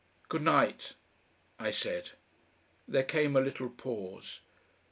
"Good 0.29 0.41
night," 0.41 0.93
I 1.59 1.69
said. 1.69 2.13
There 2.87 3.03
came 3.03 3.35
a 3.35 3.39
little 3.39 3.69
pause. 3.69 4.39